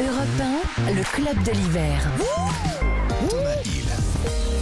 [0.00, 0.26] Europe
[0.88, 2.10] 1, le club de l'hiver.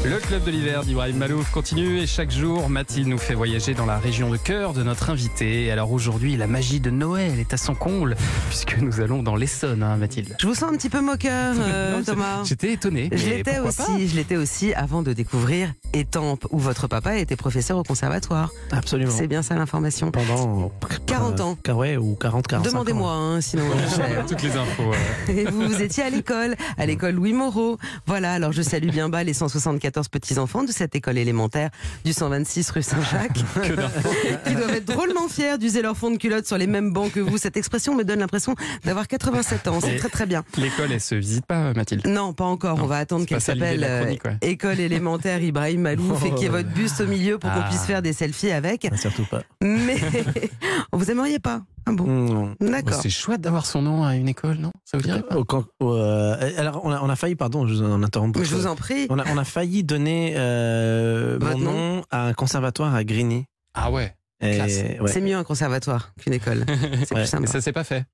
[0.05, 3.87] Le club de l'hiver d'Ibrahim Malouf continue et chaque jour, Mathilde nous fait voyager dans
[3.87, 5.71] la région de cœur de notre invité.
[5.71, 8.16] Alors aujourd'hui, la magie de Noël est à son comble
[8.50, 10.37] puisque nous allons dans l'Essonne, hein, Mathilde.
[10.39, 12.43] Je vous sens un petit peu moqueur, euh, Non, Thomas.
[12.45, 13.09] J'étais étonné.
[13.11, 17.77] Je l'étais aussi, je l'étais aussi avant de découvrir Étampes, où votre papa était professeur
[17.79, 18.51] au conservatoire.
[18.71, 19.13] Absolument.
[19.15, 20.11] C'est bien ça l'information.
[20.11, 20.73] Pendant
[21.07, 21.59] 40 ans.
[21.69, 23.65] euh, ouais, ou 40, 45 Demandez-moi, hein, sinon.
[23.71, 24.85] pas Toutes les infos.
[24.91, 24.97] ouais.
[25.37, 27.77] Et vous, vous étiez à l'école, à l'école Louis Moreau.
[28.07, 31.71] Voilà, alors je salue bien bas les 174 petits-enfants de cette école élémentaire
[32.05, 34.09] du 126 rue Saint-Jacques, Que d'infos.
[34.47, 37.20] qui doivent être drôlement fiers d'user leur fond de culotte sur les mêmes bancs que
[37.20, 37.36] vous.
[37.38, 39.78] Cette expression me donne l'impression d'avoir 87 ans.
[39.80, 40.42] C'est très très bien.
[40.56, 42.06] L'école, elle se visite pas, Mathilde.
[42.06, 42.78] Non, pas encore.
[42.78, 44.19] Non, On va attendre qu'elle s'appelle euh, ouais.
[44.41, 47.68] École élémentaire Ibrahim Malouf et qu'il y ait votre buste au milieu pour qu'on Ah.
[47.68, 48.88] puisse faire des selfies avec.
[48.91, 49.42] Ah, Surtout pas.
[49.62, 49.96] Mais
[50.92, 52.55] vous aimeriez pas Ah bon Non.
[52.60, 52.95] D'accord.
[53.02, 54.72] C'est chouette d'avoir son nom à une école, non?
[54.84, 57.66] Ça vous dirait pas Au camp- au, euh, alors, on a, on a failli, pardon,
[57.66, 58.38] je vous en interromps.
[58.38, 59.06] Mais je vous en prie.
[59.10, 63.44] on, a, on a failli donner euh, Votre mon nom à un conservatoire à Grigny.
[63.75, 64.14] Ah ouais.
[64.44, 64.83] Et, Classe.
[65.00, 65.10] ouais.
[65.12, 66.64] C'est mieux un conservatoire qu'une école.
[66.69, 66.97] C'est Ouais.
[67.06, 67.47] plus Mais sympa.
[67.47, 68.05] ça s'est pas fait.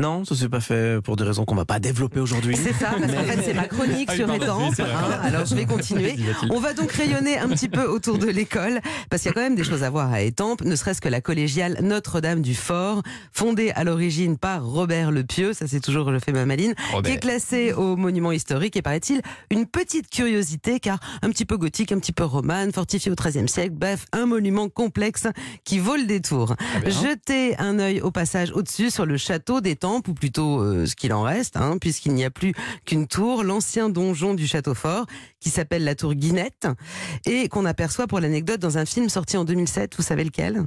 [0.00, 2.56] Non, ça s'est pas fait pour des raisons qu'on va pas développer aujourd'hui.
[2.56, 4.38] C'est ça, parce qu'en fait c'est ma chronique Ah sur vrai.
[4.48, 6.16] hein, alors je vais continuer.
[6.50, 9.42] On va donc rayonner un petit peu autour de l'école, parce qu'il y a quand
[9.42, 13.02] même des choses à voir à Étampes, ne serait-ce que la collégiale Notre-Dame du Fort,
[13.32, 17.10] fondée à l'origine par Robert le Pieux, ça c'est toujours je fais ma maline, qui
[17.12, 21.92] est classée au monument historique et paraît-il une petite curiosité, car un petit peu gothique,
[21.92, 25.26] un petit peu romane, fortifié au XIIIe siècle, bref, un monument complexe
[25.64, 26.56] qui vaut le détour.
[26.56, 26.90] Très bien.
[27.02, 31.12] Jetez un œil au passage au-dessus sur le château d'Étampes, ou plutôt euh, ce qu'il
[31.12, 35.06] en reste, hein, puisqu'il n'y a plus qu'une tour, l'ancien donjon du château fort,
[35.40, 36.68] qui s'appelle la tour Guinette,
[37.26, 40.64] et qu'on aperçoit pour l'anecdote dans un film sorti en 2007, vous savez lequel?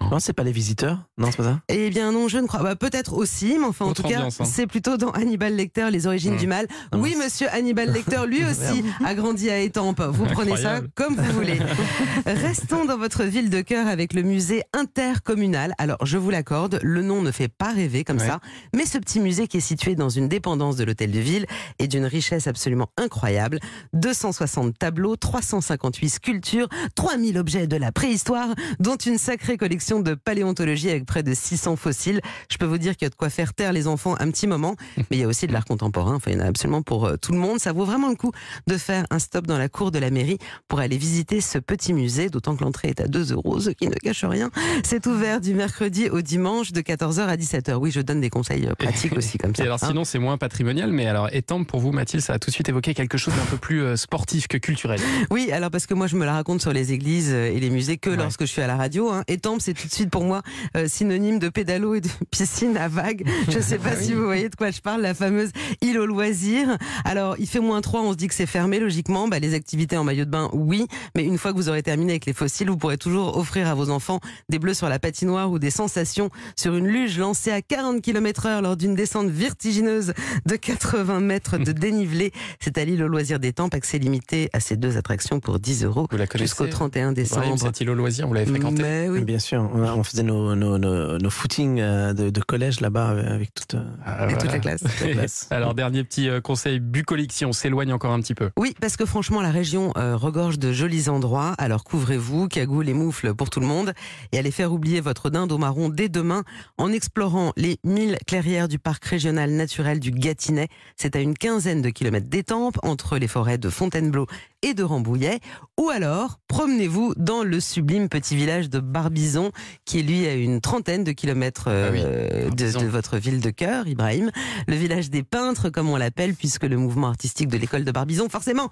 [0.00, 2.60] Non, c'est pas les visiteurs Non, c'est pas ça Eh bien non, je ne crois
[2.60, 2.76] pas.
[2.76, 4.44] Peut-être aussi, mais enfin en tout cas, hein.
[4.44, 6.38] c'est plutôt dans Hannibal Lecter, Les origines Mmh.
[6.38, 6.66] du mal.
[6.92, 10.00] Ah, oui, monsieur Hannibal Lecter, lui aussi, a grandi à Étampes.
[10.02, 11.58] Vous prenez ça comme vous voulez.
[12.26, 15.74] Restons dans votre ville de cœur avec le musée intercommunal.
[15.78, 18.26] Alors, je vous l'accorde, le nom ne fait pas rêver comme Ouais.
[18.26, 18.40] ça,
[18.74, 21.46] mais ce petit musée qui est situé dans une dépendance de l'hôtel de ville
[21.78, 23.58] est d'une richesse absolument incroyable.
[23.92, 28.48] 260 tableaux, 358 sculptures, 3000 objets de la préhistoire,
[28.80, 32.20] dont une sacrée collection de paléontologie avec près de 600 fossiles.
[32.50, 34.46] Je peux vous dire qu'il y a de quoi faire taire les enfants un petit
[34.46, 36.14] moment, mais il y a aussi de l'art contemporain.
[36.16, 37.58] Enfin, il y en a absolument pour euh, tout le monde.
[37.60, 38.32] Ça vaut vraiment le coup
[38.66, 41.92] de faire un stop dans la cour de la mairie pour aller visiter ce petit
[41.92, 44.50] musée, d'autant que l'entrée est à 2 euros, ce qui ne cache rien.
[44.84, 47.74] C'est ouvert du mercredi au dimanche de 14h à 17h.
[47.74, 49.62] Oui, je donne des conseils euh, pratiques aussi comme Et ça.
[49.64, 49.86] alors hein.
[49.88, 52.68] sinon c'est moins patrimonial, mais alors Étampes pour vous Mathilde, ça a tout de suite
[52.68, 55.00] évoqué quelque chose d'un peu plus euh, sportif que culturel.
[55.30, 57.96] Oui, alors parce que moi je me la raconte sur les églises et les musées
[57.98, 58.16] que Ouais.
[58.16, 59.10] lorsque je suis à la radio.
[59.10, 59.24] Hein.
[59.28, 60.42] Étampes, c'est tout de suite pour moi
[60.76, 63.24] euh, synonyme de pédalo et de piscine à vagues.
[63.48, 66.06] Je ne sais pas si vous voyez de quoi je parle, la fameuse île aux
[66.06, 66.76] loisirs.
[67.04, 69.28] Alors il fait moins 3, on se dit que c'est fermé logiquement.
[69.28, 72.12] Bah, les activités en maillot de bain, oui, mais une fois que vous aurez terminé
[72.12, 75.50] avec les fossiles, vous pourrez toujours offrir à vos enfants des bleus sur la patinoire
[75.50, 80.14] ou des sensations sur une luge lancée à 40 km heure lors d'une descente vertigineuse
[80.46, 82.32] de 80 mètres de dénivelé.
[82.60, 86.06] C'est à l'île aux loisirs d'Étampes, accès limité à ces deux attractions pour 10 euros
[86.34, 87.58] jusqu'au 31 Ibrahim, décembre.
[87.58, 89.22] cet îlot loisir, vous l'avez fréquenté Mais oui.
[89.22, 93.26] Bien sûr, on, faisait nos, nos, nos, nos footings euh, de, de collège là-bas avec-
[93.26, 93.74] avec toute.
[93.74, 94.82] euh, Ah, Et toute la classe.
[94.82, 95.46] toute la classe.
[95.50, 98.50] Alors dernier petit euh, conseil bucolique si on s'éloigne encore un petit peu.
[98.58, 101.54] Oui, parce que franchement, la région euh, regorge de jolis endroits.
[101.58, 103.92] Alors couvrez-vous, cagoule et moufles pour tout le monde.
[104.32, 106.42] Et allez faire oublier votre dinde au marron dès demain
[106.78, 110.68] en explorant les 1000 clairières du parc régional naturel du Gâtinais.
[110.96, 114.26] C'est à une quinzaine de kilomètres d'étampes entre les forêts de Fontainebleau
[114.62, 115.40] et de Rambouillet.
[115.78, 119.43] Ou alors, promenez-vous dans le sublime petit village de Barbizon,
[119.84, 122.80] qui lui a une trentaine de kilomètres euh, Ah oui, de, Barbizon.
[122.80, 124.30] de votre ville de cœur, Ibrahim.
[124.66, 128.28] Le village des peintres, comme on l'appelle, puisque le mouvement artistique de l'école de Barbizon,
[128.28, 128.70] forcément,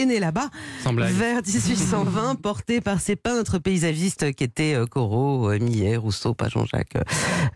[0.00, 0.48] est né là-bas,
[0.84, 6.48] vers 1820, porté par ces peintres paysagistes qui étaient euh, Corot, euh, Millet, Rousseau, pas
[6.48, 6.94] Jean-Jacques.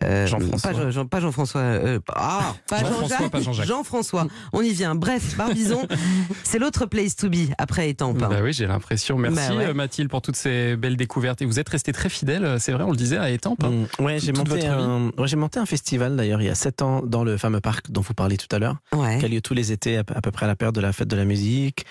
[0.02, 0.70] euh, Jean-François.
[0.72, 1.60] Pas, Jean- pas Jean-François.
[1.60, 3.66] euh, ah, pas Jean-Jacques.
[3.66, 4.26] Jean-François.
[4.52, 4.94] On y vient.
[4.94, 5.86] Bref, Barbizon,
[6.44, 8.18] c'est l'autre place to be après Étampes.
[8.18, 9.18] Bah oui, j'ai l'impression.
[9.18, 9.74] Merci Bah ouais.
[9.74, 11.42] Mathilde pour toutes ces belles découvertes.
[11.42, 13.64] Et vous êtes resté très fidèle, c'est vrai, on le disait à Étampes.
[13.64, 13.86] hein.
[13.98, 14.02] Mm.
[14.04, 17.02] Ouais, j'ai monté, un, ouais, j'ai monté un festival d'ailleurs il y a 7 ans
[17.04, 19.18] dans le fameux parc dont vous parliez tout à l'heure, Ouais.
[19.18, 20.80] qui a lieu tous les étés à, peu- à peu près à la période de
[20.80, 21.84] la fête de la musique.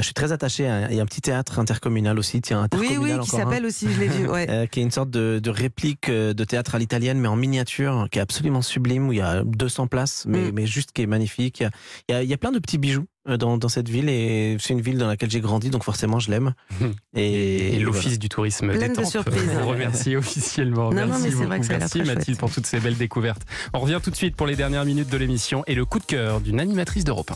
[0.00, 0.66] Je suis très attaché.
[0.68, 3.40] À, il y a un petit théâtre intercommunal aussi, tiens, Oui, intercommunal oui, qui encore
[3.40, 3.42] un.
[3.44, 4.28] s'appelle aussi, je l'ai vu.
[4.28, 4.46] Ouais.
[4.50, 7.36] Euh, qui est une sorte de, de réplique euh, de théâtre à l'italienne, mais en
[7.36, 10.52] miniature, qui est absolument sublime, où il y a 200 places, mais, Mm.
[10.54, 11.60] mais juste qui est magnifique.
[11.60, 11.70] Il y a,
[12.08, 14.08] il y a, il y a plein de petits bijoux euh, dans, dans cette ville,
[14.08, 16.54] et c'est une ville dans laquelle j'ai grandi, donc forcément je l'aime.
[17.14, 19.42] Et, Et, l'Office du tourisme Plein de détente surprises.
[19.60, 20.90] vous remercie officiellement.
[20.92, 22.38] Non, non, Merci vrai que Merci Mathilde chouette.
[22.38, 23.42] pour toutes ces belles découvertes.
[23.74, 26.04] On revient tout de suite pour les dernières minutes de l'émission et le coup de
[26.04, 27.26] cœur d'une animatrice d'Europe 1.